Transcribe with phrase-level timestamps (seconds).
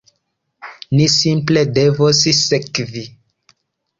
[0.99, 3.03] Ni simple devos sekvi.